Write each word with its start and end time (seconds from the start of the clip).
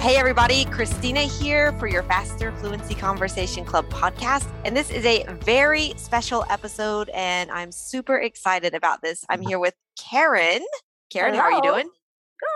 Hey, 0.00 0.16
everybody, 0.16 0.64
Christina 0.64 1.20
here 1.20 1.74
for 1.74 1.86
your 1.86 2.02
Faster 2.04 2.52
Fluency 2.52 2.94
Conversation 2.94 3.66
Club 3.66 3.84
podcast. 3.90 4.50
And 4.64 4.74
this 4.74 4.90
is 4.90 5.04
a 5.04 5.26
very 5.42 5.92
special 5.98 6.46
episode, 6.48 7.10
and 7.10 7.50
I'm 7.50 7.70
super 7.70 8.16
excited 8.16 8.74
about 8.74 9.02
this. 9.02 9.26
I'm 9.28 9.42
here 9.42 9.58
with 9.58 9.74
Karen. 9.98 10.64
Karen, 11.10 11.34
Hello. 11.34 11.42
how 11.42 11.50
are 11.50 11.56
you 11.56 11.62
doing? 11.62 11.90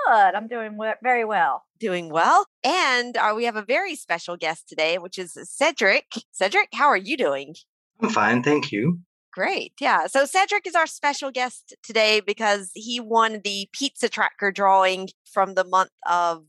Good. 0.07 0.35
I'm 0.35 0.49
doing 0.49 0.79
very 1.03 1.27
well. 1.27 1.65
Doing 1.79 2.09
well. 2.09 2.47
And 2.65 3.15
uh, 3.19 3.35
we 3.37 3.45
have 3.45 3.57
a 3.57 3.63
very 3.63 3.95
special 3.95 4.39
guest 4.39 4.67
today, 4.67 4.97
which 4.97 5.19
is 5.19 5.37
Cedric. 5.45 6.07
Cedric, 6.33 6.71
how 6.73 6.87
are 6.87 6.97
you 6.97 7.19
doing? 7.19 7.57
I'm 8.01 8.09
fine, 8.09 8.43
thank 8.43 8.73
you. 8.73 9.01
Great. 9.35 9.75
Yeah. 9.81 10.07
So 10.07 10.25
Cedric 10.25 10.67
is 10.67 10.75
our 10.75 10.87
special 10.87 11.31
guest 11.31 11.75
today 11.83 12.21
because 12.21 12.71
he 12.73 13.01
won 13.01 13.43
the 13.45 13.69
pizza 13.73 14.09
tracker 14.09 14.51
drawing 14.51 15.11
from 15.31 15.55
the 15.55 15.65
month 15.65 15.91
of 16.09 16.45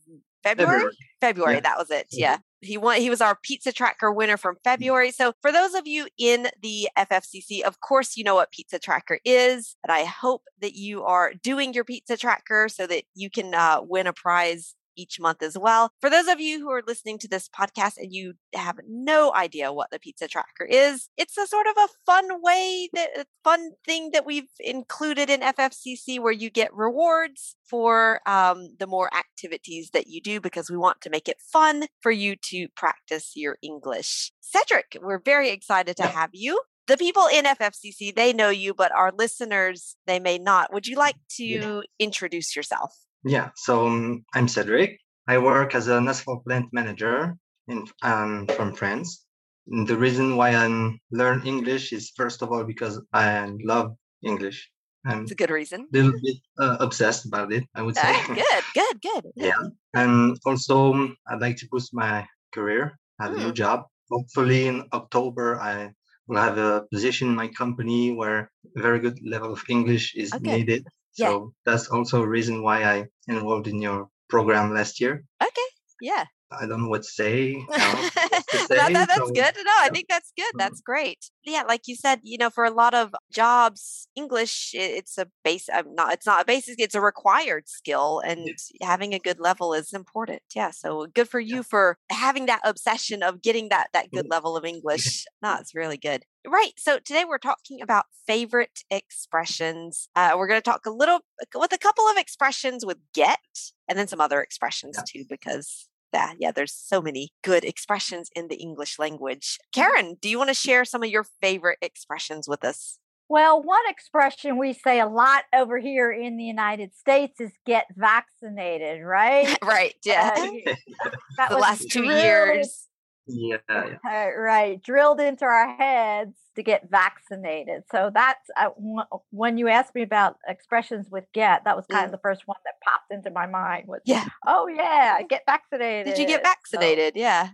February. 0.45 0.73
February. 0.79 0.97
February, 1.21 1.53
Yeah. 1.55 1.59
that 1.61 1.77
was 1.77 1.89
it. 1.91 2.05
Mhm. 2.07 2.19
Yeah. 2.19 2.37
He 2.61 2.77
won 2.77 2.99
he 3.01 3.09
was 3.09 3.21
our 3.21 3.37
pizza 3.43 3.71
tracker 3.71 4.11
winner 4.11 4.37
from 4.37 4.55
February. 4.63 5.11
So 5.11 5.33
for 5.41 5.51
those 5.51 5.73
of 5.75 5.85
you 5.85 6.07
in 6.17 6.47
the 6.61 6.87
FFCC, 6.97 7.61
of 7.63 7.79
course 7.81 8.15
you 8.17 8.23
know 8.23 8.35
what 8.35 8.51
pizza 8.51 8.79
tracker 8.79 9.19
is, 9.25 9.75
and 9.83 9.91
I 9.91 10.03
hope 10.05 10.43
that 10.61 10.73
you 10.73 11.03
are 11.03 11.33
doing 11.33 11.73
your 11.73 11.83
pizza 11.83 12.15
tracker 12.17 12.69
so 12.69 12.87
that 12.87 13.03
you 13.13 13.29
can 13.29 13.53
uh, 13.53 13.81
win 13.83 14.07
a 14.07 14.13
prize 14.13 14.73
each 14.95 15.19
month 15.19 15.41
as 15.41 15.57
well. 15.57 15.91
For 16.01 16.09
those 16.09 16.27
of 16.27 16.39
you 16.39 16.59
who 16.59 16.71
are 16.71 16.83
listening 16.85 17.17
to 17.19 17.27
this 17.27 17.49
podcast 17.49 17.97
and 17.97 18.13
you 18.13 18.33
have 18.53 18.79
no 18.87 19.33
idea 19.33 19.71
what 19.73 19.91
the 19.91 19.99
pizza 19.99 20.27
tracker 20.27 20.65
is, 20.65 21.09
it's 21.17 21.37
a 21.37 21.47
sort 21.47 21.67
of 21.67 21.75
a 21.77 21.87
fun 22.05 22.41
way 22.41 22.89
that 22.93 23.09
a 23.17 23.25
fun 23.43 23.71
thing 23.85 24.11
that 24.13 24.25
we've 24.25 24.49
included 24.59 25.29
in 25.29 25.41
FFCC 25.41 26.19
where 26.19 26.31
you 26.31 26.49
get 26.49 26.73
rewards 26.73 27.55
for 27.69 28.21
um, 28.27 28.69
the 28.79 28.87
more 28.87 29.09
activities 29.15 29.89
that 29.93 30.07
you 30.07 30.21
do 30.21 30.39
because 30.39 30.69
we 30.69 30.77
want 30.77 31.01
to 31.01 31.09
make 31.09 31.27
it 31.27 31.37
fun 31.51 31.85
for 32.01 32.11
you 32.11 32.35
to 32.35 32.67
practice 32.75 33.31
your 33.35 33.57
English. 33.61 34.31
Cedric, 34.41 34.97
we're 35.01 35.19
very 35.19 35.49
excited 35.49 35.97
to 35.97 36.03
have 36.07 36.29
you. 36.33 36.61
The 36.87 36.97
people 36.97 37.25
in 37.33 37.45
FFCC, 37.45 38.13
they 38.15 38.31
know 38.31 38.49
you, 38.49 38.75
but 38.75 38.91
our 38.91 39.11
listeners, 39.11 39.95
they 40.05 40.19
may 40.19 40.37
not. 40.37 40.71
Would 40.71 40.85
you 40.85 40.95
like 40.95 41.15
to 41.37 41.43
Yeah. 41.43 41.81
introduce 41.99 42.55
yourself? 42.55 42.95
Yeah, 43.25 43.49
so 43.55 43.87
um, 43.87 44.23
I'm 44.35 44.47
Cedric. 44.47 44.99
I 45.27 45.39
work 45.39 45.73
as 45.73 45.87
an 45.87 46.07
asphalt 46.07 46.45
plant 46.45 46.67
manager 46.71 47.35
in 47.67 47.85
um, 48.03 48.45
from 48.55 48.73
France. 48.75 49.25
And 49.67 49.87
the 49.87 49.97
reason 49.97 50.35
why 50.37 50.53
I 50.55 50.67
learn 51.11 51.41
English 51.45 51.91
is 51.91 52.11
first 52.15 52.43
of 52.43 52.51
all 52.51 52.63
because 52.63 53.01
I 53.11 53.49
love 53.63 53.95
English. 54.23 54.69
I'm 55.07 55.23
It's 55.23 55.31
a 55.31 55.35
good 55.35 55.49
reason. 55.49 55.87
a 55.91 55.97
little 55.97 56.13
bit 56.21 56.37
uh, 56.59 56.77
obsessed 56.79 57.25
about 57.25 57.51
it, 57.51 57.63
I 57.73 57.81
would 57.81 57.95
say. 57.95 58.13
Ah, 58.13 58.25
good, 58.35 58.63
good, 58.73 59.01
good. 59.01 59.23
Yeah. 59.35 59.57
and 59.95 60.37
also 60.45 60.93
um, 60.93 61.17
I'd 61.27 61.41
like 61.41 61.57
to 61.57 61.67
boost 61.71 61.93
my 61.93 62.27
career, 62.53 62.93
have 63.19 63.33
a 63.33 63.35
new 63.37 63.51
Mm. 63.51 63.55
job. 63.55 63.85
Hopefully 64.11 64.67
in 64.67 64.85
October 64.93 65.59
I 65.59 65.93
will 66.27 66.37
have 66.37 66.59
a 66.59 66.85
position 66.93 67.29
in 67.29 67.35
my 67.35 67.47
company 67.47 68.13
where 68.13 68.51
a 68.77 68.81
very 68.81 68.99
good 68.99 69.17
level 69.25 69.51
of 69.53 69.63
English 69.67 70.13
is 70.13 70.29
Okay. 70.33 70.57
needed. 70.61 70.85
Yeah. 71.17 71.29
So 71.29 71.53
that's 71.65 71.87
also 71.87 72.21
a 72.21 72.27
reason 72.27 72.61
why 72.63 72.83
I 72.83 73.05
enrolled 73.29 73.67
in 73.67 73.81
your 73.81 74.09
program 74.29 74.73
last 74.73 74.99
year. 75.01 75.23
Okay. 75.41 75.67
Yeah. 76.01 76.25
I 76.51 76.65
don't 76.67 76.83
know 76.83 76.89
what 76.89 77.03
to 77.03 77.09
say. 77.09 77.55
how 78.55 78.61
else 78.61 78.67
to 78.67 78.75
No, 78.75 78.87
say, 78.87 78.93
that- 78.93 79.07
that's 79.07 79.19
so- 79.19 79.27
good. 79.31 79.55
No, 79.65 79.71
I 79.79 79.89
think 79.89 80.07
that's 80.09 80.31
good. 80.37 80.53
Mhm. 80.55 80.59
That's 80.59 80.81
great. 80.81 81.29
Yeah, 81.43 81.63
like 81.67 81.81
you 81.87 81.95
said, 81.95 82.21
you 82.23 82.37
know, 82.37 82.49
for 82.49 82.65
a 82.65 82.71
lot 82.71 82.93
of 82.93 83.13
jobs, 83.33 84.07
English 84.15 84.71
it's 84.73 85.17
a 85.17 85.27
base. 85.43 85.69
uh, 85.69 85.83
Not 85.87 86.13
it's 86.13 86.25
not 86.25 86.41
a 86.41 86.45
basic. 86.45 86.79
It's 86.79 86.95
a 86.95 87.01
required 87.01 87.67
skill, 87.69 88.19
and 88.25 88.47
having 88.81 89.13
a 89.13 89.19
good 89.19 89.39
level 89.39 89.73
is 89.73 89.93
important. 89.93 90.41
Yeah. 90.55 90.71
So 90.71 91.05
good 91.13 91.29
for 91.29 91.39
you 91.39 91.61
for 91.63 91.97
having 92.09 92.45
that 92.47 92.61
obsession 92.63 93.21
of 93.23 93.41
getting 93.41 93.69
that 93.69 93.89
that 93.93 94.11
good 94.11 94.25
Mhm. 94.25 94.31
level 94.31 94.57
of 94.57 94.65
English. 94.65 95.25
No, 95.41 95.57
it's 95.59 95.75
really 95.75 95.97
good. 95.97 96.23
Right. 96.47 96.73
So 96.77 96.99
today 96.99 97.25
we're 97.25 97.37
talking 97.39 97.81
about 97.81 98.05
favorite 98.27 98.83
expressions. 98.91 100.09
Uh, 100.15 100.33
we're 100.37 100.47
going 100.47 100.59
to 100.61 100.69
talk 100.69 100.85
a 100.85 100.91
little 100.91 101.19
with 101.55 101.73
a 101.73 101.77
couple 101.77 102.07
of 102.07 102.17
expressions 102.17 102.85
with 102.85 102.97
get, 103.13 103.39
and 103.87 103.97
then 103.97 104.07
some 104.07 104.21
other 104.21 104.41
expressions 104.41 104.95
Yeah. 104.97 105.03
too, 105.07 105.25
because 105.29 105.87
yeah, 106.15 106.31
yeah, 106.39 106.51
there's 106.51 106.73
so 106.73 107.01
many 107.01 107.29
good 107.43 107.65
expressions 107.65 108.29
in 108.35 108.47
the 108.47 108.55
English 108.55 108.97
language. 108.97 109.59
Karen, 109.73 110.17
do 110.21 110.29
you 110.29 110.37
want 110.37 110.49
to 110.49 110.53
share 110.53 110.85
some 110.85 111.03
of 111.03 111.09
your 111.09 111.25
favorite 111.41 111.77
expressions 111.81 112.47
with 112.47 112.63
us? 112.63 112.99
Well, 113.27 113.61
one 113.61 113.81
expression 113.89 114.57
we 114.57 114.71
say 114.73 114.99
a 114.99 115.07
lot 115.07 115.43
over 115.53 115.77
here 115.77 116.11
in 116.11 116.37
the 116.37 116.43
United 116.43 116.95
States 116.95 117.41
is 117.41 117.51
get 117.65 117.87
vaccinated, 117.95 119.01
right? 119.03 119.57
right. 119.63 119.95
Yeah. 120.05 120.31
Uh, 120.37 120.71
that 121.37 121.49
the 121.49 121.55
was 121.55 121.61
last 121.61 121.89
two 121.89 122.03
drilled 122.03 122.21
years. 122.21 122.84
Yeah, 123.27 123.57
yeah. 123.69 123.97
Uh, 124.07 124.37
right, 124.39 124.81
drilled 124.83 125.19
into 125.19 125.45
our 125.45 125.75
heads 125.75 126.37
to 126.55 126.63
get 126.63 126.89
vaccinated. 126.89 127.83
So 127.91 128.11
that's 128.13 128.47
uh, 128.55 128.69
wh- 128.79 129.15
when 129.31 129.57
you 129.57 129.67
asked 129.67 129.95
me 129.95 130.03
about 130.03 130.37
expressions 130.47 131.07
with 131.09 131.25
get, 131.33 131.63
that 131.65 131.75
was 131.75 131.85
kind 131.89 132.03
Mm. 132.03 132.05
of 132.05 132.11
the 132.11 132.19
first 132.19 132.43
one 132.45 132.57
that 132.65 132.75
popped 132.83 133.11
into 133.11 133.31
my 133.31 133.47
mind. 133.47 133.87
Was 133.87 134.01
Yeah. 134.05 134.25
oh 134.45 134.67
yeah, 134.67 135.21
get 135.27 135.41
vaccinated. 135.47 136.13
Did 136.13 136.19
you 136.21 136.27
get 136.27 136.41
So, 136.45 136.49
vaccinated? 136.49 137.13
Yeah. 137.15 137.49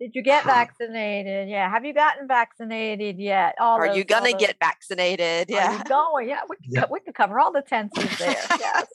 did 0.00 0.12
you 0.14 0.22
get 0.22 0.44
vaccinated? 0.56 1.48
Yeah. 1.48 1.68
Have 1.68 1.84
you 1.84 1.92
gotten 1.94 2.28
vaccinated 2.28 3.18
yet? 3.18 3.54
All 3.60 3.76
Are 3.78 3.86
you 3.86 4.04
those- 4.04 4.14
all 4.14 4.20
gonna 4.22 4.32
those- 4.32 4.40
get 4.46 4.56
vaccinated? 4.60 5.50
Are 5.50 5.54
Yeah. 5.54 5.78
you 5.78 5.84
going? 5.84 6.28
Yeah, 6.28 6.40
we 6.48 6.56
Yeah. 6.62 6.84
we 6.90 7.00
can 7.00 7.12
cover 7.12 7.40
all 7.40 7.52
the 7.52 7.62
tenses 7.62 8.18
there. 8.18 8.36
Yes. 8.60 8.86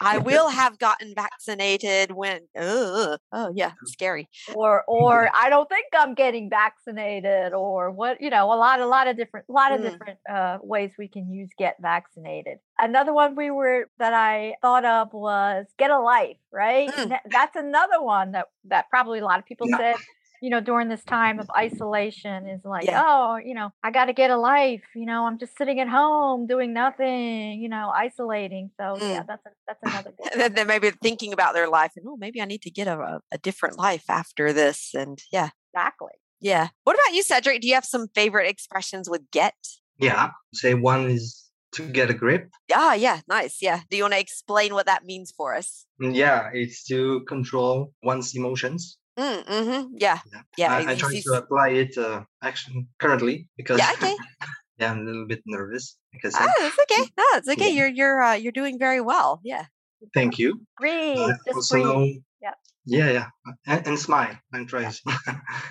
I 0.00 0.18
will 0.18 0.48
have 0.48 0.78
gotten 0.78 1.14
vaccinated 1.14 2.12
when. 2.12 2.48
Oh, 2.56 3.18
oh 3.32 3.52
yeah, 3.54 3.72
scary. 3.84 4.28
or 4.46 4.84
or 4.88 5.30
I 5.34 5.48
don't 5.48 5.68
think 5.68 5.86
I'm 5.96 6.14
getting 6.14 6.50
vaccinated 6.50 7.52
or 7.52 7.90
what 7.90 8.20
you 8.20 8.30
know 8.30 8.46
a 8.52 8.56
lot 8.56 8.80
a 8.80 8.86
lot 8.86 9.06
of 9.06 9.16
different 9.16 9.46
a 9.48 9.52
lot 9.52 9.72
of 9.72 9.80
Mm. 9.80 9.82
different 9.82 10.18
uh, 10.28 10.58
ways 10.62 10.92
we 10.98 11.08
can 11.08 11.30
use 11.30 11.50
get 11.56 11.76
vaccinated. 11.80 12.58
Another 12.78 13.12
one 13.12 13.36
we 13.36 13.50
were 13.50 13.88
that 13.98 14.12
I 14.12 14.54
thought 14.62 14.84
of 14.84 15.12
was 15.12 15.66
get 15.78 15.90
a 15.90 15.98
life, 16.00 16.38
right? 16.52 16.94
Mm. 16.96 17.18
That's 17.30 17.54
another 17.56 18.02
one 18.02 18.32
that 18.32 18.46
that 18.64 18.88
probably 18.90 19.20
a 19.20 19.24
lot 19.24 19.38
of 19.38 19.46
people 19.46 19.68
Yeah. 19.68 19.76
said 19.76 19.96
you 20.40 20.50
know 20.50 20.60
during 20.60 20.88
this 20.88 21.04
time 21.04 21.38
of 21.38 21.50
isolation 21.56 22.46
is 22.48 22.64
like 22.64 22.84
Yeah. 22.86 23.02
oh 23.04 23.36
you 23.36 23.54
know 23.54 23.70
I 23.82 23.90
got 23.90 24.06
to 24.06 24.12
get 24.12 24.30
a 24.30 24.36
life 24.36 24.82
you 24.94 25.06
know 25.06 25.26
I'm 25.26 25.38
just 25.38 25.56
sitting 25.56 25.80
at 25.80 25.88
home 25.88 26.46
doing 26.46 26.72
nothing 26.72 27.60
you 27.60 27.68
know 27.68 27.90
isolating 27.94 28.70
so 28.78 28.96
yeah 28.98 29.22
Mm. 29.22 29.26
that's 29.26 29.46
a, 29.46 29.50
that's 29.66 29.80
another 29.84 30.12
good 30.16 30.40
then 30.40 30.54
they 30.54 30.64
maybe 30.64 30.90
thinking 31.02 31.32
about 31.32 31.54
their 31.54 31.68
life 31.68 31.92
and 31.96 32.04
oh, 32.08 32.16
maybe 32.16 32.40
I 32.40 32.44
need 32.46 32.62
to 32.62 32.70
get 32.70 32.86
a, 32.88 32.98
a, 32.98 33.20
a 33.32 33.38
different 33.38 33.78
life 33.78 34.04
after 34.08 34.52
this. 34.52 34.90
And 34.94 35.18
yeah, 35.32 35.50
exactly 35.74 36.12
yeah. 36.40 36.68
What 36.84 36.94
about 36.96 37.14
you, 37.14 37.22
Cedric? 37.22 37.60
Do 37.60 37.68
you 37.68 37.74
have 37.74 37.84
some 37.84 38.08
favorite 38.14 38.48
expressions 38.48 39.10
with 39.10 39.30
get? 39.30 39.54
Yeah. 39.98 40.30
Say 40.54 40.72
one 40.72 41.10
is 41.10 41.50
to 41.74 41.86
get 41.86 42.08
a 42.08 42.14
grip. 42.14 42.48
Ah, 42.74 42.94
yeah, 42.94 43.20
nice. 43.28 43.58
Yeah. 43.60 43.80
Do 43.90 43.96
you 43.98 44.04
want 44.04 44.14
to 44.14 44.20
explain 44.20 44.72
what 44.72 44.86
that 44.86 45.04
means 45.04 45.30
for 45.36 45.54
us? 45.54 45.84
Yeah, 46.00 46.48
it's 46.54 46.82
to 46.84 47.20
control 47.28 47.92
one's 48.02 48.34
emotions. 48.34 48.96
Mm, 49.20 49.44
mm-hmm. 49.44 49.82
Yeah. 49.98 50.18
Yeah. 50.32 50.42
Yeah. 50.56 50.72
I, 50.72 50.92
I 50.92 50.94
try 50.96 51.12
to 51.20 51.32
apply 51.34 51.68
it 51.70 51.98
uh, 51.98 52.24
actually 52.42 52.86
currently 52.98 53.48
because 53.56 53.78
Yeah, 53.78 53.92
okay. 54.00 54.16
yeah, 54.78 54.92
I'm 54.92 55.00
a 55.00 55.04
little 55.04 55.26
bit 55.26 55.42
nervous 55.44 55.98
because 56.12 56.34
Ah, 56.34 56.48
I, 56.48 56.52
that's 56.58 56.78
okay. 56.88 57.04
No, 57.20 57.24
it's 57.34 57.48
okay. 57.48 57.68
Yeah. 57.68 57.76
You're 57.84 57.88
you're 57.88 58.22
uh, 58.22 58.34
you're 58.34 58.56
doing 58.56 58.78
very 58.78 59.00
well. 59.00 59.40
Yeah. 59.44 59.66
thank 60.14 60.38
you. 60.38 60.64
breathe 60.80 61.18
I 61.20 61.36
just 61.44 61.56
also 61.56 61.74
breathe 61.76 61.84
know, 61.84 62.56
yeah, 62.86 63.10
yeah, 63.12 63.26
and, 63.68 63.86
and 63.86 63.98
smile. 63.98 64.34
I'm 64.54 64.64
trying. 64.66 64.92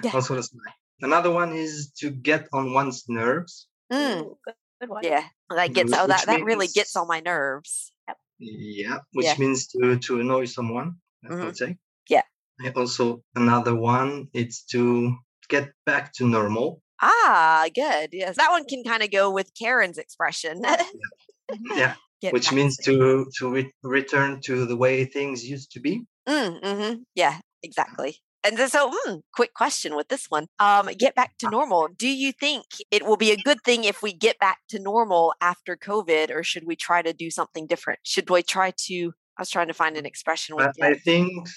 Yeah. 0.04 0.14
Also 0.14 0.36
the 0.36 0.44
smile. 0.44 0.74
Another 1.02 1.32
one 1.32 1.56
is 1.58 1.92
to 2.00 2.12
get 2.12 2.46
on 2.54 2.74
one's 2.74 3.10
nerves. 3.10 3.68
Mm, 3.92 4.36
good, 4.46 4.54
good 4.80 4.90
one. 4.90 5.04
yeah, 5.04 5.26
that 5.50 5.74
gets 5.74 5.92
oh 5.98 6.06
that 6.06 6.22
which 6.22 6.26
that 6.30 6.44
really 6.46 6.68
gets 6.70 6.96
on 6.96 7.08
my 7.08 7.20
nerves. 7.20 7.92
Yep. 8.08 8.18
Yeah, 8.40 8.98
which 9.18 9.26
Yeah. 9.26 9.36
means 9.42 9.68
to 9.74 9.98
to 9.98 10.20
annoy 10.22 10.46
someone. 10.46 11.02
I 11.26 11.34
Mhm. 11.34 11.46
would 11.50 11.58
say. 11.58 11.78
Yeah. 12.08 12.22
Also 12.76 13.24
another 13.36 13.76
one, 13.76 14.28
it's 14.34 14.64
to 14.66 15.16
get 15.48 15.72
back 15.86 16.14
to 16.14 16.28
normal. 16.28 16.82
Ah, 17.02 17.68
good. 17.74 18.10
Yes, 18.12 18.36
that 18.38 18.52
one 18.52 18.66
can 18.66 18.84
kind 18.84 19.04
of 19.04 19.12
go 19.12 19.32
with 19.32 19.52
Karen's 19.60 19.98
expression. 19.98 20.62
Yeah, 21.76 21.96
Get 22.22 22.34
which 22.34 22.46
back 22.46 22.54
means 22.54 22.78
to 22.78 23.26
to 23.38 23.50
re- 23.50 23.74
return 23.82 24.42
to 24.42 24.66
the 24.66 24.76
way 24.76 25.06
things 25.06 25.44
used 25.44 25.72
to 25.72 25.80
be. 25.80 26.06
Mm, 26.28 26.60
hmm 26.64 26.94
Yeah, 27.16 27.40
exactly. 27.64 28.18
And 28.44 28.58
so, 28.58 28.92
mm, 29.06 29.22
quick 29.34 29.54
question 29.54 29.96
with 29.96 30.08
this 30.08 30.28
one. 30.30 30.48
Um, 30.60 30.90
get 30.98 31.14
back 31.14 31.38
to 31.40 31.50
normal. 31.50 31.90
Do 31.98 32.08
you 32.08 32.32
think 32.32 32.66
it 32.90 33.06
will 33.06 33.18
be 33.18 33.32
a 33.32 33.38
good 33.38 33.62
thing 33.66 33.84
if 33.84 34.02
we 34.02 34.14
get 34.14 34.40
back 34.40 34.60
to 34.70 34.80
normal 34.80 35.34
after 35.42 35.76
COVID, 35.76 36.30
or 36.34 36.44
should 36.44 36.64
we 36.66 36.78
try 36.78 37.02
to 37.02 37.12
do 37.12 37.30
something 37.30 37.68
different? 37.68 38.00
Should 38.04 38.30
we 38.30 38.44
try 38.44 38.72
to? 38.86 39.12
I 39.38 39.42
was 39.42 39.50
trying 39.50 39.68
to 39.68 39.74
find 39.74 39.98
an 39.98 40.06
expression 40.06 40.56
with 40.56 40.70
I 40.82 40.94
think 40.94 41.48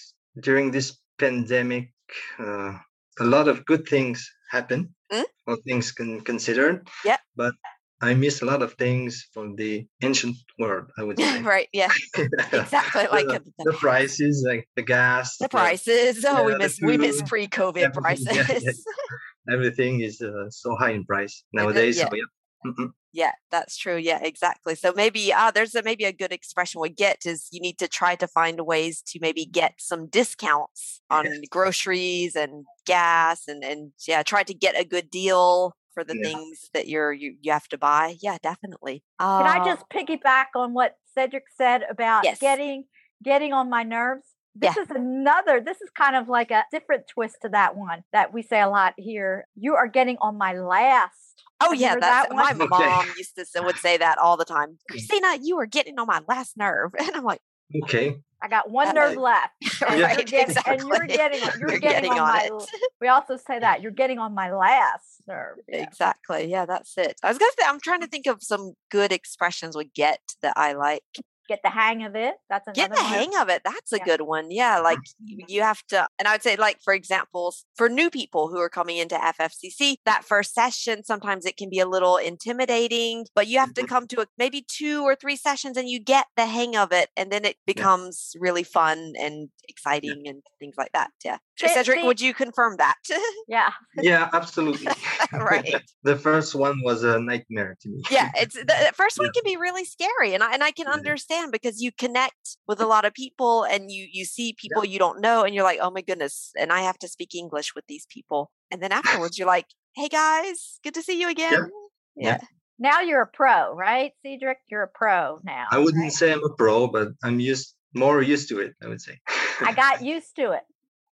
during 0.40 0.70
this 0.70 0.98
pandemic, 1.18 1.90
uh, 2.38 2.78
a 3.20 3.24
lot 3.24 3.48
of 3.48 3.64
good 3.64 3.86
things 3.88 4.28
happen, 4.50 4.94
Mm. 5.12 5.24
all 5.46 5.58
things 5.66 5.92
can 5.92 6.20
considered. 6.22 6.88
Yeah. 7.04 7.18
But 7.36 7.54
I 8.00 8.14
miss 8.14 8.42
a 8.42 8.46
lot 8.46 8.62
of 8.62 8.74
things 8.74 9.28
from 9.32 9.54
the 9.56 9.86
ancient 10.02 10.36
world. 10.58 10.90
I 10.98 11.04
would 11.04 11.18
say. 11.18 11.42
right? 11.54 11.68
Yeah, 11.72 11.92
exactly. 12.52 13.06
Like 13.12 13.28
the, 13.28 13.42
the, 13.58 13.72
prices, 13.74 14.44
like 14.46 14.68
the 14.74 14.82
gas, 14.82 15.36
the 15.36 15.48
prices. 15.48 16.24
Oh, 16.26 16.44
we 16.44 16.52
yeah, 16.52 16.58
the 16.58 16.64
miss 16.64 16.80
we 16.82 16.96
miss 16.98 17.22
pre-COVID 17.22 17.82
everything, 17.82 18.26
yeah, 18.34 18.44
prices. 18.44 18.64
yeah. 18.86 19.54
everything 19.54 20.00
is 20.00 20.20
uh, 20.20 20.50
so 20.50 20.74
high 20.74 20.90
in 20.90 21.04
price 21.04 21.44
nowadays. 21.52 21.98
yeah. 21.98 22.08
So. 22.10 22.70
Mm-mm. 22.70 22.90
Yeah, 23.12 23.32
that's 23.50 23.76
true. 23.76 23.96
Yeah, 23.96 24.20
exactly. 24.22 24.74
So 24.74 24.92
maybe 24.96 25.32
uh, 25.32 25.50
there's 25.50 25.74
a, 25.74 25.82
maybe 25.82 26.04
a 26.04 26.12
good 26.12 26.32
expression 26.32 26.80
we 26.80 26.88
get 26.88 27.26
is 27.26 27.48
you 27.52 27.60
need 27.60 27.78
to 27.78 27.88
try 27.88 28.14
to 28.16 28.26
find 28.26 28.58
ways 28.62 29.02
to 29.08 29.18
maybe 29.20 29.44
get 29.44 29.74
some 29.78 30.06
discounts 30.06 31.02
on 31.10 31.24
Yes. 31.26 31.40
groceries 31.50 32.34
and 32.34 32.64
gas 32.86 33.46
and 33.48 33.62
and 33.62 33.92
yeah, 34.06 34.22
try 34.22 34.42
to 34.42 34.54
get 34.54 34.78
a 34.80 34.84
good 34.84 35.10
deal 35.10 35.74
for 35.92 36.04
the 36.04 36.14
Yeah. 36.14 36.30
things 36.30 36.70
that 36.72 36.88
you're 36.88 37.12
you, 37.12 37.36
you 37.42 37.52
have 37.52 37.68
to 37.68 37.78
buy. 37.78 38.16
Yeah, 38.22 38.38
definitely. 38.42 39.04
Can 39.20 39.46
I 39.46 39.58
Uh, 39.58 39.64
just 39.64 39.88
piggyback 39.90 40.46
on 40.54 40.72
what 40.72 40.96
Cedric 41.14 41.44
said 41.54 41.82
about 41.90 42.24
Yes. 42.24 42.40
getting 42.40 42.84
getting 43.22 43.52
on 43.52 43.68
my 43.68 43.82
nerves? 43.82 44.31
This 44.54 44.76
is 44.76 44.90
another, 44.90 45.60
this 45.60 45.80
is 45.80 45.88
kind 45.96 46.14
of 46.16 46.28
like 46.28 46.50
a 46.50 46.64
different 46.70 47.08
twist 47.08 47.36
to 47.42 47.48
that 47.50 47.74
one 47.76 48.04
that 48.12 48.32
we 48.34 48.42
say 48.42 48.60
a 48.60 48.68
lot 48.68 48.94
here. 48.98 49.46
You 49.56 49.74
are 49.76 49.88
getting 49.88 50.18
on 50.20 50.36
my 50.36 50.52
last. 50.58 51.16
Oh 51.60 51.72
yeah, 51.72 51.94
that's 51.94 52.28
that 52.28 52.34
my? 52.34 52.50
Okay. 52.52 52.66
mom 52.66 53.06
used 53.16 53.34
to 53.36 53.44
say, 53.46 53.60
would 53.60 53.76
say 53.76 53.96
that 53.96 54.18
all 54.18 54.36
the 54.36 54.44
time. 54.44 54.78
Christina, 54.90 55.38
you 55.40 55.58
are 55.60 55.66
getting 55.66 55.98
on 55.98 56.06
my 56.06 56.20
last 56.28 56.56
nerve, 56.56 56.90
and 56.98 57.10
I'm 57.16 57.24
like, 57.24 57.40
Okay. 57.84 58.16
I 58.42 58.48
got 58.48 58.70
one 58.70 58.88
Uh, 58.88 58.92
nerve 58.92 59.16
left. 59.16 59.52
And 59.88 59.98
Yeah. 60.00 60.08
you're 60.14 60.24
getting- 60.24 60.40
exactly. 60.50 60.74
and 60.76 60.88
you're 60.88 61.06
getting 61.06 61.40
you're, 61.58 61.70
You're 61.70 61.78
getting, 61.78 62.10
getting 62.10 62.10
on, 62.12 62.18
on 62.18 62.28
my 62.28 62.42
it. 62.44 62.50
l- 62.50 62.66
we 63.00 63.08
also 63.08 63.36
say 63.36 63.58
that 63.60 63.80
you're 63.80 63.92
getting 63.92 64.18
on 64.18 64.34
my 64.34 64.52
last 64.52 65.22
nerve. 65.26 65.58
Yeah. 65.68 65.82
Exactly. 65.84 66.44
Yeah, 66.50 66.66
that's 66.66 66.98
it. 66.98 67.18
I 67.22 67.28
was 67.28 67.38
gonna 67.38 67.52
say 67.58 67.64
I'm 67.66 67.80
trying 67.80 68.00
to 68.02 68.06
think 68.08 68.26
of 68.26 68.42
some 68.42 68.74
good 68.90 69.12
expressions 69.12 69.76
we 69.76 69.84
get 69.94 70.20
that 70.42 70.54
I 70.56 70.72
like. 70.74 71.04
Get 71.52 71.60
the 71.62 71.68
hang 71.70 72.02
of 72.04 72.16
it. 72.16 72.34
That's 72.48 72.66
another 72.66 72.80
Get 72.80 72.90
the 72.96 73.02
one. 73.02 73.12
hang 73.12 73.36
of 73.36 73.48
it. 73.50 73.60
That's 73.62 73.92
a 73.92 73.98
Yeah. 73.98 74.04
good 74.04 74.20
one. 74.22 74.50
Yeah, 74.50 74.78
like 74.78 74.98
you 75.20 75.60
have 75.60 75.82
to 75.88 76.08
and 76.18 76.26
I 76.26 76.32
would 76.32 76.42
say 76.42 76.56
like 76.56 76.78
for 76.82 76.94
examples, 76.94 77.66
for 77.76 77.90
new 77.90 78.08
people 78.08 78.48
who 78.48 78.58
are 78.58 78.70
coming 78.70 78.96
into 78.96 79.16
FFCC, 79.22 79.98
that 80.06 80.24
first 80.24 80.54
session 80.54 81.04
sometimes 81.04 81.44
it 81.44 81.58
can 81.58 81.68
be 81.68 81.78
a 81.78 81.86
little 81.86 82.16
intimidating, 82.16 83.26
but 83.34 83.48
you 83.48 83.58
have 83.58 83.74
to 83.74 83.82
Mhm. 83.82 83.88
come 83.88 84.06
to 84.08 84.22
a, 84.22 84.26
maybe 84.38 84.64
two 84.66 85.02
or 85.02 85.14
three 85.14 85.36
sessions 85.36 85.76
and 85.76 85.90
you 85.90 86.00
get 86.00 86.26
the 86.36 86.46
hang 86.46 86.74
of 86.74 86.90
it 86.90 87.10
and 87.18 87.30
then 87.30 87.44
it 87.44 87.58
becomes 87.66 88.34
really 88.40 88.62
fun 88.62 89.12
and 89.18 89.50
exciting 89.68 90.22
and 90.26 90.42
things 90.58 90.76
like 90.78 90.92
that. 90.92 91.10
Yeah. 91.22 91.36
See- 91.68 91.74
Cedric, 91.74 92.00
see- 92.00 92.06
would 92.06 92.20
you 92.20 92.34
confirm 92.34 92.76
that? 92.78 92.96
Yeah. 93.48 93.70
Yeah, 93.96 94.28
absolutely. 94.32 94.86
Right. 95.32 95.74
the 96.02 96.16
first 96.16 96.54
one 96.54 96.82
was 96.82 97.02
a 97.04 97.18
nightmare 97.20 97.76
to 97.82 97.88
me. 97.88 98.02
yeah 98.10 98.30
it's 98.34 98.54
the, 98.54 98.64
the 98.64 98.92
first 98.94 99.18
one 99.18 99.26
Yeah. 99.28 99.32
can 99.40 99.44
be 99.44 99.56
really 99.56 99.84
scary 99.84 100.34
and 100.34 100.42
I, 100.42 100.52
and 100.54 100.62
I 100.62 100.70
can 100.70 100.86
Yeah. 100.88 100.92
understand 100.94 101.52
because 101.52 101.80
you 101.80 101.90
connect 101.92 102.56
with 102.68 102.80
a 102.80 102.86
lot 102.86 103.04
of 103.04 103.12
people 103.14 103.64
and 103.64 103.90
you 103.90 104.06
you 104.12 104.24
see 104.24 104.54
people 104.62 104.84
you 104.84 104.98
don't 104.98 105.20
know 105.20 105.42
and 105.44 105.54
you're 105.54 105.64
like 105.64 105.78
oh 105.82 105.90
my 105.90 106.02
goodness 106.02 106.50
and 106.58 106.72
i 106.72 106.80
have 106.80 106.98
to 106.98 107.08
speak 107.08 107.34
english 107.34 107.74
with 107.74 107.84
these 107.88 108.06
people 108.10 108.50
and 108.70 108.82
then 108.82 108.92
afterwards 108.92 109.38
you're 109.38 109.46
like 109.56 109.66
hey 109.94 110.08
guys 110.08 110.78
good 110.84 110.94
to 110.94 111.02
see 111.02 111.18
you 111.20 111.28
again 111.28 111.70
Yeah. 112.16 112.38
Now 112.78 113.00
you're 113.00 113.22
a 113.22 113.26
pro, 113.26 113.74
right, 113.74 114.12
Cedric? 114.24 114.58
You're 114.70 114.82
a 114.82 114.88
pro 115.00 115.38
now. 115.44 115.66
I 115.70 115.78
wouldn't 115.78 116.02
right? 116.02 116.12
say 116.12 116.32
I'm 116.32 116.42
a 116.44 116.54
pro, 116.62 116.88
but 116.88 117.08
I'm 117.22 117.38
used 117.38 117.74
more 117.94 118.20
used 118.22 118.48
to 118.48 118.58
it. 118.64 118.72
I 118.82 118.88
would 118.88 119.00
say. 119.00 119.14
I 119.60 119.72
got 119.72 120.02
used 120.02 120.34
to 120.36 120.50
it. 120.52 120.64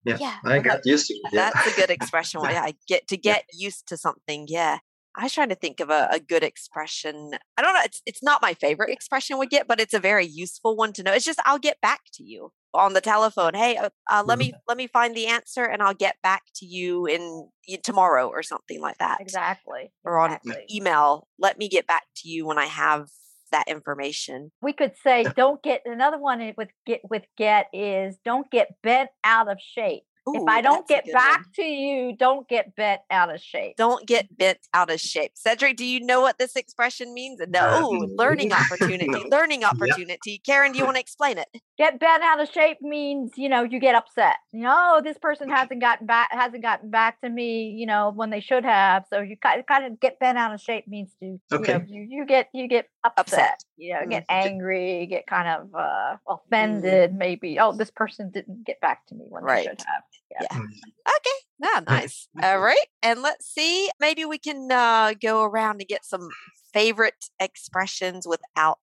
Yeah, 0.07 0.17
Yeah, 0.21 0.37
I 0.45 0.59
got 0.61 0.81
used 0.85 1.09
to 1.09 1.15
it. 1.15 1.33
Yeah. 1.33 1.51
that's 1.51 1.67
a 1.67 1.81
good 1.81 1.91
expression 1.91 2.41
why 2.45 2.55
i 2.57 2.75
get 2.89 3.07
to 3.09 3.17
Yeah. 3.17 3.35
get 3.35 3.45
used 3.53 3.87
to 3.89 3.97
something 3.97 4.47
yeah 4.49 4.79
I 5.19 5.23
was 5.23 5.33
trying 5.33 5.49
to 5.49 5.55
think 5.55 5.81
of 5.81 5.89
a, 5.89 6.09
a 6.13 6.21
good 6.21 6.43
expression. 6.43 7.31
I 7.57 7.63
don't 7.63 7.73
know. 7.73 7.81
It's 7.83 8.03
it's 8.05 8.23
not 8.23 8.43
my 8.43 8.53
favorite 8.53 8.91
expression 8.91 9.39
we 9.39 9.47
get, 9.47 9.67
but 9.67 9.81
it's 9.81 9.95
a 9.95 9.99
very 9.99 10.27
useful 10.27 10.77
one 10.77 10.93
to 10.93 11.03
know. 11.03 11.13
It's 11.15 11.25
just 11.25 11.41
I'll 11.47 11.59
get 11.59 11.81
back 11.81 12.01
to 12.15 12.23
you 12.23 12.53
on 12.75 12.93
the 12.93 13.01
telephone. 13.01 13.55
Hey, 13.55 13.77
uh, 13.79 13.89
uh, 14.11 14.23
let 14.27 14.37
Mhm. 14.37 14.41
me 14.41 14.53
let 14.69 14.77
me 14.77 14.87
find 14.87 15.15
the 15.17 15.27
answer, 15.27 15.65
and 15.65 15.83
I'll 15.83 15.95
get 15.95 16.17
back 16.23 16.43
to 16.57 16.67
you 16.67 17.07
in 17.07 17.49
tomorrow 17.83 18.29
or 18.29 18.43
something 18.43 18.79
like 18.79 18.99
that. 18.99 19.23
Exactly. 19.23 19.91
Or 20.05 20.19
on 20.19 20.33
exactly. 20.35 20.67
email. 20.71 21.29
Let 21.39 21.57
me 21.57 21.71
get 21.71 21.87
back 21.87 22.05
to 22.17 22.29
you 22.29 22.45
when 22.45 22.59
I 22.59 22.67
have 22.67 23.09
that 23.53 23.69
information. 23.69 24.51
We 24.61 24.73
could 24.73 24.93
say, 25.03 25.25
don't 25.37 25.63
get 25.63 25.83
another 25.85 26.19
one 26.19 26.41
eh, 26.41 26.53
with 26.57 26.69
get 26.87 27.01
with 27.09 27.25
get 27.37 27.67
is 27.73 28.17
don't 28.25 28.51
get 28.51 28.69
bent 28.83 29.11
out 29.25 29.51
of 29.51 29.59
shape. 29.61 30.05
If 30.35 30.43
I 30.49 30.61
don't 30.61 30.87
get 30.89 31.05
back 31.13 31.39
one. 31.39 31.53
to 31.57 31.63
you, 31.63 32.17
don't 32.17 32.49
get 32.49 32.75
bent 32.75 33.01
out 33.11 33.33
of 33.33 33.41
shape. 33.41 33.77
Don't 33.77 34.07
get 34.07 34.37
bent 34.37 34.59
out 34.75 34.91
of 34.91 35.01
shape. 35.01 35.33
Cedric, 35.35 35.77
do 35.77 35.85
you 35.85 36.01
know 36.05 36.21
what 36.21 36.39
this 36.39 36.57
expression 36.57 37.15
means? 37.15 37.41
No, 37.49 37.93
no. 37.93 38.07
learning 38.17 38.53
opportunity. 38.53 39.25
Learning 39.31 39.65
opportunity. 39.65 40.39
Karen, 40.45 40.73
do 40.73 40.79
you 40.79 40.85
want 40.85 40.97
to 40.97 41.01
explain 41.01 41.39
it? 41.39 41.49
Get 41.79 42.01
bent 42.01 42.23
out 42.23 42.41
of 42.41 42.49
shape 42.51 42.79
means 42.81 43.33
you 43.37 43.49
know 43.49 43.63
you 43.63 43.79
get 43.79 43.95
upset. 43.95 44.37
You 44.53 44.63
know, 44.63 44.75
oh, 44.97 45.01
this 45.03 45.19
person 45.19 45.49
hasn't 45.49 45.81
gotten 45.81 46.07
back 46.07 46.29
hasn't 46.31 46.63
gotten 46.63 46.91
back 46.91 47.21
to 47.21 47.29
me. 47.29 47.71
You 47.71 47.87
know 47.87 48.13
when 48.15 48.31
they 48.31 48.41
should 48.41 48.65
have. 48.65 49.05
So 49.11 49.21
you 49.21 49.37
kind 49.37 49.61
of, 49.61 49.67
kind 49.67 49.87
of 49.87 50.01
get 50.01 50.19
bent 50.19 50.39
out 50.39 50.53
of 50.55 50.61
shape 50.61 50.89
means 50.89 51.11
to 51.21 51.27
you 51.27 51.41
know 51.51 51.59
Okay. 51.59 51.81
you, 51.87 52.07
you 52.09 52.27
get 52.27 52.49
you 52.53 52.67
get 52.69 52.89
upset. 53.05 53.27
Upset. 53.27 53.65
You 53.77 53.95
know, 53.95 54.01
Mm. 54.01 54.11
get 54.11 54.25
angry, 54.29 55.07
get 55.07 55.27
kind 55.27 55.49
of 55.49 55.75
uh, 55.75 56.17
offended. 56.29 57.15
Maybe 57.15 57.59
oh, 57.59 57.73
this 57.73 57.91
person 57.91 58.31
didn't 58.31 58.65
get 58.65 58.81
back 58.81 59.07
to 59.09 59.15
me 59.15 59.27
when 59.29 59.43
Right. 59.45 59.65
they 59.65 59.71
should 59.71 59.83
have. 59.87 60.03
Yeah. 60.31 60.59
Mm. 60.59 60.69
Okay. 61.17 61.39
Yeah, 61.59 61.81
nice. 61.87 62.29
All 62.43 62.59
right. 62.59 62.87
And 63.03 63.23
let's 63.23 63.47
see. 63.47 63.91
Maybe 64.01 64.25
we 64.25 64.39
can 64.39 64.71
uh, 64.73 65.15
go 65.21 65.43
around 65.45 65.81
and 65.81 65.89
get 65.89 66.05
some 66.05 66.29
favorite 66.73 67.27
expressions 67.39 68.27
without 68.27 68.79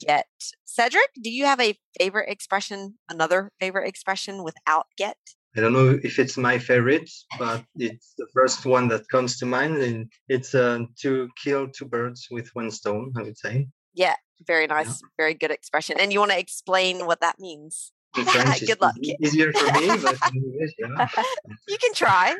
get. 0.00 0.26
Cedric, 0.64 1.10
do 1.22 1.30
you 1.30 1.44
have 1.46 1.60
a 1.60 1.78
favorite 1.98 2.28
expression, 2.28 2.98
another 3.08 3.50
favorite 3.60 3.88
expression 3.88 4.42
without 4.44 4.86
get? 4.98 5.16
I 5.56 5.60
don't 5.62 5.72
know 5.72 5.98
if 6.02 6.18
it's 6.18 6.36
my 6.36 6.58
favorite, 6.58 7.08
but 7.38 7.64
it's 7.76 8.12
the 8.18 8.26
first 8.34 8.66
one 8.66 8.88
that 8.88 9.08
comes 9.08 9.38
to 9.38 9.46
mind, 9.46 9.78
and 9.78 10.12
it's 10.28 10.54
uh, 10.54 10.80
to 11.00 11.30
kill 11.42 11.68
two 11.68 11.86
birds 11.86 12.28
with 12.30 12.50
one 12.54 12.70
stone. 12.70 13.14
I 13.16 13.22
would 13.22 13.38
say. 13.38 13.66
Yeah, 13.96 14.14
very 14.46 14.66
nice. 14.66 15.02
Very 15.16 15.34
good 15.34 15.50
expression. 15.50 15.96
And 15.98 16.12
you 16.12 16.20
want 16.20 16.30
to 16.32 16.38
explain 16.38 17.06
what 17.06 17.20
that 17.20 17.40
means? 17.40 17.92
Good 18.14 18.28
it's 18.34 18.80
luck. 18.80 18.94
easier 19.20 19.52
for 19.52 19.66
me, 19.80 19.88
but 20.02 20.16
English, 20.34 20.72
yeah, 20.78 21.08
You 21.68 21.76
can 21.78 21.92
try. 21.92 22.34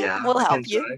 yeah, 0.00 0.20
we'll 0.24 0.38
help 0.38 0.66
you. 0.66 0.80
try. 0.80 0.96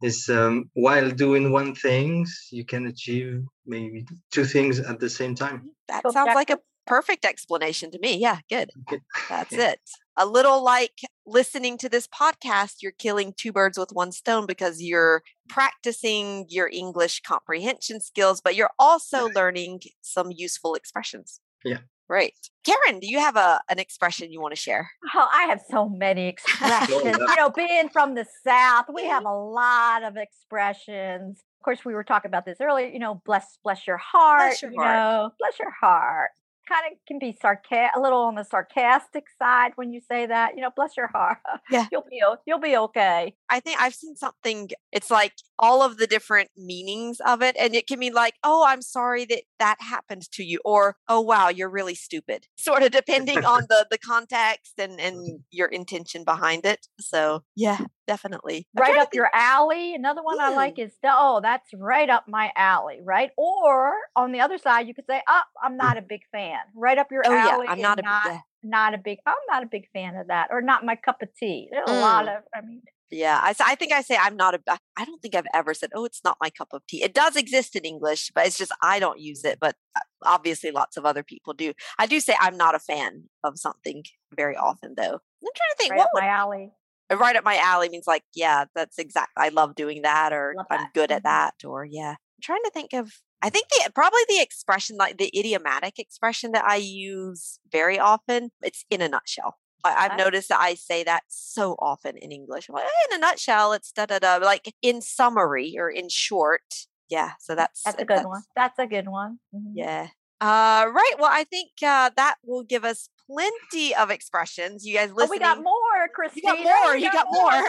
Is 0.00 0.28
um, 0.30 0.70
while 0.74 1.10
doing 1.10 1.50
one 1.50 1.74
things, 1.74 2.48
you 2.52 2.64
can 2.64 2.86
achieve 2.86 3.42
maybe 3.66 4.06
two 4.30 4.44
things 4.44 4.78
at 4.78 5.00
the 5.00 5.10
same 5.10 5.34
time. 5.34 5.70
That 5.88 6.10
sounds 6.12 6.34
like 6.34 6.50
a 6.50 6.58
perfect 6.86 7.24
explanation 7.24 7.90
to 7.90 7.98
me. 7.98 8.16
Yeah, 8.16 8.38
good. 8.48 8.70
Okay. 8.86 9.00
That's 9.28 9.52
Yeah. 9.58 9.70
it. 9.72 9.80
A 10.20 10.26
little 10.26 10.62
like 10.64 11.00
listening 11.26 11.78
to 11.78 11.88
this 11.88 12.08
podcast, 12.08 12.76
you're 12.82 12.92
killing 12.92 13.32
two 13.36 13.52
birds 13.52 13.78
with 13.78 13.92
one 13.92 14.10
stone 14.10 14.46
because 14.46 14.82
you're 14.82 15.22
practicing 15.48 16.46
your 16.48 16.68
English 16.72 17.20
comprehension 17.22 18.00
skills, 18.00 18.40
but 18.40 18.56
you're 18.56 18.72
also 18.78 19.28
learning 19.28 19.80
some 20.02 20.32
useful 20.32 20.74
expressions. 20.74 21.40
Yeah. 21.64 21.78
Right. 22.08 22.34
Karen, 22.64 23.00
do 23.00 23.06
you 23.06 23.18
have 23.18 23.36
a 23.36 23.60
an 23.68 23.78
expression 23.78 24.32
you 24.32 24.40
want 24.40 24.52
to 24.52 24.60
share? 24.60 24.90
Oh, 25.14 25.28
I 25.30 25.42
have 25.42 25.60
so 25.70 25.88
many 25.88 26.26
expressions. 26.34 27.02
you 27.04 27.36
know, 27.36 27.50
being 27.50 27.88
from 27.90 28.14
the 28.14 28.26
South, 28.44 28.86
we 28.92 29.04
have 29.04 29.24
mm-hmm. 29.24 29.32
a 29.32 29.50
lot 29.50 30.02
of 30.02 30.16
expressions. 30.16 31.38
Of 31.60 31.64
course, 31.64 31.84
we 31.84 31.92
were 31.92 32.04
talking 32.04 32.30
about 32.30 32.46
this 32.46 32.58
earlier. 32.60 32.88
You 32.88 32.98
know, 32.98 33.20
bless 33.26 33.58
bless 33.62 33.86
your 33.86 33.98
heart. 33.98 34.60
your 34.62 34.72
you 34.72 34.80
heart. 34.80 34.96
know, 34.96 35.32
bless 35.38 35.58
your 35.58 35.70
heart. 35.70 36.30
Kind 36.68 36.92
of 36.92 36.98
can 37.06 37.18
be 37.18 37.36
sarcastic, 37.40 37.96
a 37.96 38.00
little 38.00 38.20
on 38.20 38.34
the 38.34 38.44
sarcastic 38.44 39.26
side 39.38 39.72
when 39.76 39.90
you 39.92 40.00
say 40.00 40.26
that. 40.26 40.54
You 40.54 40.62
know, 40.62 40.70
bless 40.74 40.96
your 40.96 41.06
heart. 41.06 41.38
Yeah. 41.70 41.86
you'll 41.92 42.04
be 42.10 42.22
you'll 42.46 42.60
be 42.60 42.76
okay. 42.76 43.34
I 43.50 43.60
think 43.60 43.80
I've 43.80 43.94
seen 43.94 44.16
something. 44.16 44.70
It's 44.92 45.10
like 45.10 45.32
all 45.58 45.82
of 45.82 45.96
the 45.96 46.06
different 46.06 46.50
meanings 46.56 47.18
of 47.26 47.42
it, 47.42 47.56
and 47.58 47.74
it 47.74 47.86
can 47.86 47.98
mean 47.98 48.12
like, 48.12 48.34
"Oh, 48.44 48.64
I'm 48.66 48.82
sorry 48.82 49.24
that 49.26 49.42
that 49.58 49.76
happened 49.80 50.30
to 50.32 50.44
you," 50.44 50.60
or 50.64 50.96
"Oh, 51.08 51.20
wow, 51.20 51.48
you're 51.48 51.70
really 51.70 51.94
stupid." 51.94 52.46
Sort 52.58 52.82
of 52.82 52.90
depending 52.90 53.44
on 53.44 53.66
the 53.68 53.86
the 53.90 53.98
context 53.98 54.74
and 54.78 55.00
and 55.00 55.40
your 55.50 55.68
intention 55.68 56.24
behind 56.24 56.66
it. 56.66 56.86
So 57.00 57.44
yeah, 57.56 57.78
definitely. 58.06 58.66
I'm 58.76 58.82
right 58.82 58.98
up 58.98 59.14
your 59.14 59.30
alley. 59.32 59.94
Another 59.94 60.22
one 60.22 60.40
I 60.40 60.50
like 60.50 60.78
is 60.78 60.92
oh, 61.04 61.40
that's 61.42 61.70
right 61.74 62.10
up 62.10 62.24
my 62.28 62.52
alley, 62.56 63.00
right? 63.02 63.30
Or 63.36 63.94
on 64.14 64.32
the 64.32 64.40
other 64.40 64.58
side, 64.58 64.86
you 64.86 64.94
could 64.94 65.06
say, 65.08 65.22
"Oh, 65.28 65.42
I'm 65.62 65.76
not 65.76 65.96
a 65.96 66.02
big 66.02 66.20
fan." 66.32 66.58
Right 66.74 66.98
up 66.98 67.10
your 67.10 67.22
oh, 67.24 67.32
alley. 67.32 67.66
Yeah, 67.66 67.72
I'm 67.72 67.80
not 67.80 67.98
a 67.98 68.02
not, 68.02 68.22
yeah. 68.26 68.40
not 68.62 68.94
a 68.94 68.98
big. 68.98 69.18
I'm 69.26 69.34
not 69.50 69.62
a 69.62 69.66
big 69.66 69.88
fan 69.92 70.16
of 70.16 70.28
that, 70.28 70.48
or 70.50 70.60
not 70.60 70.84
my 70.84 70.96
cup 70.96 71.22
of 71.22 71.28
tea. 71.38 71.68
There's 71.70 71.88
a 71.88 71.92
mm. 71.92 72.00
lot 72.00 72.28
of. 72.28 72.42
I 72.54 72.60
mean. 72.60 72.82
Yeah, 73.10 73.40
I, 73.42 73.54
I 73.60 73.74
think 73.74 73.92
I 73.92 74.02
say 74.02 74.16
I'm 74.20 74.36
not 74.36 74.54
a. 74.54 74.60
I 74.96 75.04
don't 75.04 75.20
think 75.22 75.34
I've 75.34 75.46
ever 75.54 75.72
said, 75.72 75.90
"Oh, 75.94 76.04
it's 76.04 76.20
not 76.24 76.36
my 76.40 76.50
cup 76.50 76.68
of 76.72 76.86
tea." 76.86 77.02
It 77.02 77.14
does 77.14 77.36
exist 77.36 77.74
in 77.74 77.84
English, 77.84 78.30
but 78.34 78.46
it's 78.46 78.58
just 78.58 78.72
I 78.82 78.98
don't 78.98 79.18
use 79.18 79.44
it. 79.44 79.58
But 79.60 79.76
uh, 79.96 80.00
obviously, 80.24 80.70
lots 80.70 80.96
of 80.96 81.06
other 81.06 81.22
people 81.22 81.54
do. 81.54 81.72
I 81.98 82.06
do 82.06 82.20
say 82.20 82.34
I'm 82.38 82.56
not 82.56 82.74
a 82.74 82.78
fan 82.78 83.24
of 83.44 83.58
something 83.58 84.04
very 84.36 84.56
often, 84.56 84.94
though. 84.96 85.14
I'm 85.14 85.54
trying 85.56 85.70
to 85.70 85.76
think. 85.78 85.90
Right 85.92 85.98
what 85.98 86.08
would, 86.14 86.20
my 86.20 86.28
alley 86.28 86.72
right 87.16 87.36
up 87.36 87.44
my 87.44 87.56
alley 87.56 87.88
means 87.88 88.06
like, 88.06 88.24
yeah, 88.34 88.66
that's 88.74 88.98
exact. 88.98 89.30
I 89.36 89.48
love 89.48 89.74
doing 89.74 90.02
that, 90.02 90.32
or 90.32 90.54
that. 90.56 90.66
I'm 90.80 90.88
good 90.94 91.10
at 91.10 91.22
mm-hmm. 91.22 91.28
that, 91.28 91.54
or 91.64 91.84
yeah. 91.84 92.10
I'm 92.10 92.42
trying 92.42 92.62
to 92.64 92.70
think 92.70 92.92
of. 92.92 93.12
I 93.40 93.50
think 93.50 93.68
the 93.68 93.90
probably 93.94 94.20
the 94.28 94.42
expression, 94.42 94.96
like 94.96 95.18
the 95.18 95.30
idiomatic 95.38 95.98
expression 95.98 96.52
that 96.52 96.64
I 96.64 96.76
use 96.76 97.60
very 97.70 97.98
often. 97.98 98.50
It's 98.62 98.84
in 98.90 99.00
a 99.00 99.08
nutshell. 99.08 99.56
I, 99.84 100.08
have 100.08 100.18
noticed 100.18 100.48
that 100.48 100.60
I 100.60 100.74
say 100.74 101.04
that 101.04 101.22
so 101.28 101.76
often 101.78 102.16
in 102.16 102.32
English. 102.32 102.68
Like, 102.68 102.84
in 103.10 103.16
a 103.16 103.20
nutshell, 103.20 103.72
it's 103.72 103.92
da 103.92 104.06
da 104.06 104.18
da. 104.18 104.36
Like 104.36 104.74
in 104.82 105.00
summary 105.00 105.76
or 105.78 105.88
in 105.88 106.08
short. 106.08 106.62
Yeah. 107.08 107.32
So 107.40 107.54
that's 107.54 107.82
that's 107.84 108.00
a 108.02 108.04
good 108.04 108.18
that's, 108.18 108.26
one. 108.26 108.42
That's 108.56 108.78
a 108.78 108.86
good 108.86 109.08
one. 109.08 109.38
Mm-hmm. 109.54 109.72
Yeah. 109.76 110.08
Uh, 110.40 110.86
right. 110.92 111.14
Well, 111.18 111.30
I 111.32 111.44
think 111.44 111.70
uh, 111.82 112.10
that 112.16 112.36
will 112.44 112.62
give 112.62 112.84
us 112.84 113.08
plenty 113.26 113.94
of 113.94 114.10
expressions. 114.10 114.86
You 114.86 114.94
guys 114.94 115.12
listening? 115.12 115.28
Oh, 115.28 115.30
we 115.30 115.38
got 115.38 115.62
more, 115.62 116.08
Christina. 116.14 116.56
You 116.56 116.64
got 116.64 116.84
more. 116.84 116.96
You, 116.96 117.12
got, 117.12 117.26
more. 117.30 117.50
more. 117.50 117.68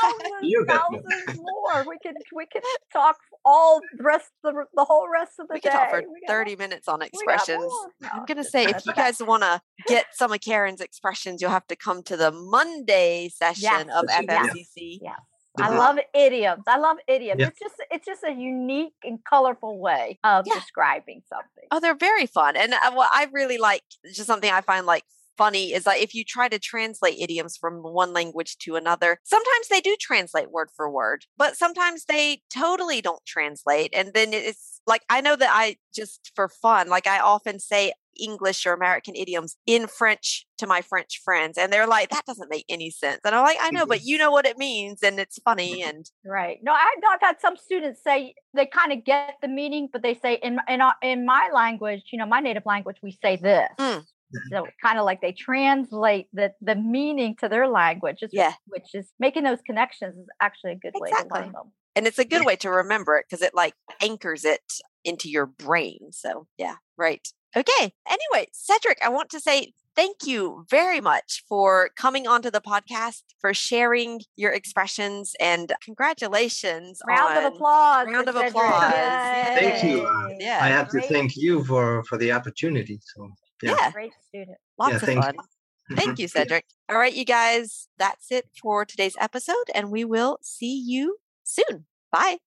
thousands, 0.00 0.42
you 0.42 0.64
thousands 0.66 1.37
more. 1.72 1.84
We 1.88 1.98
can 2.02 2.14
we 2.34 2.46
can 2.46 2.62
talk 2.92 3.16
all 3.44 3.80
the 3.96 4.04
rest 4.04 4.30
the, 4.42 4.52
the 4.74 4.84
whole 4.84 5.08
rest 5.12 5.32
of 5.38 5.48
the 5.48 5.54
we 5.54 5.60
day. 5.60 5.68
We 5.68 5.70
can 5.70 5.80
talk 5.80 5.90
for 5.90 6.02
thirty 6.26 6.56
minutes 6.56 6.88
on 6.88 7.02
expressions. 7.02 7.72
No, 8.00 8.08
I'm 8.12 8.24
gonna 8.24 8.44
say 8.44 8.64
if 8.64 8.84
you 8.86 8.92
guys 8.92 9.20
want 9.22 9.42
to 9.42 9.60
get 9.86 10.06
some 10.12 10.32
of 10.32 10.40
Karen's 10.40 10.80
expressions, 10.80 11.40
you'll 11.40 11.50
have 11.50 11.66
to 11.68 11.76
come 11.76 12.02
to 12.04 12.16
the 12.16 12.30
Monday 12.30 13.28
session 13.28 13.62
yes. 13.62 13.86
of 13.94 14.06
FFCC. 14.06 14.98
Yes. 15.02 15.18
I 15.60 15.70
love 15.70 15.98
idioms. 16.14 16.64
I 16.66 16.78
love 16.78 16.98
idioms. 17.08 17.40
Yeah. 17.40 17.48
It's 17.48 17.58
just 17.58 17.74
it's 17.90 18.06
just 18.06 18.22
a 18.24 18.32
unique 18.32 18.94
and 19.02 19.18
colorful 19.24 19.78
way 19.78 20.18
of 20.24 20.46
yeah. 20.46 20.54
describing 20.54 21.22
something. 21.28 21.64
Oh, 21.70 21.80
they're 21.80 21.96
very 21.96 22.26
fun. 22.26 22.56
And 22.56 22.72
uh, 22.72 22.92
what 22.92 23.10
I 23.12 23.26
really 23.32 23.58
like, 23.58 23.82
just 24.04 24.26
something 24.26 24.50
I 24.50 24.60
find 24.60 24.86
like 24.86 25.04
funny 25.38 25.72
is 25.72 25.84
that 25.84 25.98
if 25.98 26.14
you 26.14 26.24
try 26.24 26.48
to 26.48 26.58
translate 26.58 27.18
idioms 27.18 27.56
from 27.56 27.82
one 27.82 28.12
language 28.12 28.58
to 28.58 28.76
another, 28.76 29.18
sometimes 29.24 29.68
they 29.70 29.80
do 29.80 29.96
translate 29.98 30.50
word 30.50 30.68
for 30.76 30.90
word, 30.90 31.24
but 31.36 31.56
sometimes 31.56 32.04
they 32.04 32.42
totally 32.52 33.00
don't 33.00 33.24
translate. 33.24 33.90
And 33.94 34.12
then 34.12 34.32
it's 34.32 34.80
like 34.86 35.02
I 35.08 35.20
know 35.20 35.36
that 35.36 35.50
I 35.50 35.76
just 35.94 36.32
for 36.34 36.48
fun, 36.48 36.88
like 36.88 37.06
I 37.06 37.20
often 37.20 37.60
say 37.60 37.92
English 38.18 38.66
or 38.66 38.72
American 38.72 39.14
idioms 39.14 39.56
in 39.66 39.86
French 39.86 40.46
to 40.58 40.66
my 40.66 40.82
French 40.82 41.20
friends. 41.24 41.56
And 41.56 41.72
they're 41.72 41.86
like, 41.86 42.10
that 42.10 42.26
doesn't 42.26 42.50
make 42.50 42.64
any 42.68 42.90
sense. 42.90 43.20
And 43.24 43.34
I'm 43.34 43.44
like, 43.44 43.58
I 43.60 43.70
know, 43.70 43.86
but 43.86 44.02
you 44.02 44.18
know 44.18 44.30
what 44.30 44.46
it 44.46 44.58
means 44.58 45.02
and 45.02 45.18
it's 45.18 45.38
funny. 45.44 45.82
And 45.82 46.04
right. 46.24 46.58
No, 46.62 46.72
I've 46.72 47.00
not 47.00 47.18
had 47.22 47.40
some 47.40 47.56
students 47.56 48.02
say 48.02 48.34
they 48.54 48.66
kind 48.66 48.92
of 48.92 49.04
get 49.04 49.36
the 49.40 49.48
meaning, 49.48 49.88
but 49.92 50.02
they 50.02 50.14
say 50.14 50.34
in, 50.42 50.58
in, 50.68 50.80
in 51.02 51.24
my 51.24 51.50
language, 51.54 52.02
you 52.12 52.18
know, 52.18 52.26
my 52.26 52.40
native 52.40 52.66
language, 52.66 52.96
we 53.02 53.16
say 53.22 53.36
this. 53.36 53.68
Mm. 53.78 54.04
So 54.50 54.66
kind 54.82 54.98
of 54.98 55.04
like 55.04 55.20
they 55.20 55.32
translate 55.32 56.28
the 56.32 56.52
the 56.60 56.74
meaning 56.74 57.36
to 57.40 57.48
their 57.48 57.68
language, 57.68 58.22
yeah. 58.32 58.54
which 58.66 58.94
is 58.94 59.10
making 59.18 59.44
those 59.44 59.60
connections 59.64 60.16
is 60.16 60.26
actually 60.40 60.72
a 60.72 60.76
good 60.76 60.92
exactly. 60.94 61.30
way 61.30 61.40
to 61.40 61.44
learn 61.44 61.52
them. 61.52 61.72
And 61.96 62.06
it's 62.06 62.18
a 62.18 62.24
good 62.24 62.44
way 62.46 62.56
to 62.56 62.70
remember 62.70 63.16
it 63.16 63.26
because 63.28 63.42
it 63.42 63.54
like 63.54 63.74
anchors 64.02 64.44
it 64.44 64.62
into 65.04 65.30
your 65.30 65.46
brain. 65.46 66.12
So 66.12 66.46
yeah, 66.58 66.76
right. 66.96 67.26
Okay. 67.56 67.92
Anyway, 68.06 68.48
Cedric, 68.52 68.98
I 69.02 69.08
want 69.08 69.30
to 69.30 69.40
say 69.40 69.72
thank 69.96 70.18
you 70.26 70.64
very 70.70 71.00
much 71.00 71.42
for 71.48 71.90
coming 71.96 72.28
onto 72.28 72.52
the 72.52 72.60
podcast, 72.60 73.22
for 73.40 73.52
sharing 73.52 74.20
your 74.36 74.52
expressions, 74.52 75.34
and 75.40 75.72
congratulations. 75.82 77.00
Round 77.08 77.38
of 77.38 77.52
applause. 77.52 78.06
Round 78.06 78.28
of 78.28 78.36
applause. 78.36 78.92
Thank 78.92 79.82
you. 79.82 80.36
Yeah. 80.38 80.60
I 80.62 80.68
have 80.68 80.88
Great. 80.88 81.08
to 81.08 81.08
thank 81.08 81.36
you 81.36 81.64
for 81.64 82.04
for 82.04 82.16
the 82.16 82.30
opportunity. 82.30 83.00
So 83.16 83.28
yeah. 83.62 83.74
yeah. 83.78 83.90
Great 83.90 84.12
student. 84.28 84.58
Lots 84.78 85.02
yeah, 85.02 85.10
of 85.16 85.24
fun. 85.24 85.34
You. 85.34 85.96
Thank 85.96 86.10
mm-hmm. 86.10 86.20
you, 86.20 86.28
Cedric. 86.28 86.64
All 86.88 86.98
right, 86.98 87.14
you 87.14 87.24
guys, 87.24 87.88
that's 87.98 88.30
it 88.30 88.48
for 88.60 88.84
today's 88.84 89.16
episode, 89.18 89.54
and 89.74 89.90
we 89.90 90.04
will 90.04 90.38
see 90.42 90.78
you 90.78 91.18
soon. 91.44 91.86
Bye. 92.12 92.38